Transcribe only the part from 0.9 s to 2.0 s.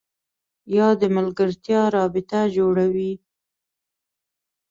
د ملګرتیا